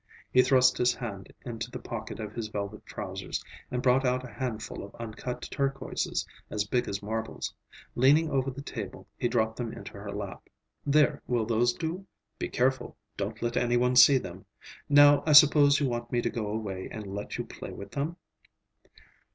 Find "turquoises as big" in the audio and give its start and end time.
5.51-6.87